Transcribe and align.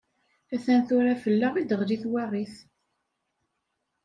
Atan 0.53 0.81
tura 0.87 1.15
fell-aɣ 1.23 1.53
i 1.55 1.63
d-teɣli 1.63 1.97
twaɣit! 2.03 2.55